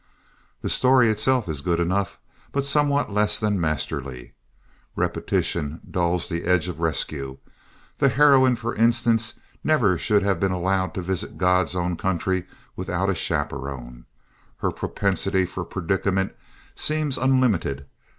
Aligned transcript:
The 0.63 0.69
story 0.69 1.09
itself 1.09 1.47
is 1.47 1.61
good 1.61 1.79
enough, 1.79 2.17
but 2.51 2.65
somewhat 2.65 3.11
less 3.11 3.39
than 3.39 3.61
masterly. 3.61 4.33
Repetition 4.95 5.79
dulls 5.91 6.27
the 6.27 6.43
edge 6.45 6.67
of 6.67 6.79
rescue. 6.79 7.37
The 7.99 8.09
heroine, 8.09 8.55
for 8.55 8.73
instance, 8.73 9.35
never 9.63 9.99
should 9.99 10.23
have 10.23 10.39
been 10.39 10.51
allowed 10.51 10.95
to 10.95 11.03
visit 11.03 11.37
God's 11.37 11.75
own 11.75 11.97
country 11.97 12.45
without 12.75 13.11
a 13.11 13.13
chaperon. 13.15 14.05
Her 14.57 14.71
propensity 14.71 15.45
for 15.45 15.63
predicament 15.63 16.35
seems 16.73 17.19
unlimited. 17.19 17.85